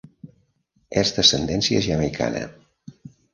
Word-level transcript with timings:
És 1.01 1.11
d'ascendència 1.17 1.83
jamaicana. 1.89 2.43